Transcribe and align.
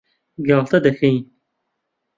گاڵتە 0.47 0.77
دەکەین. 0.85 1.17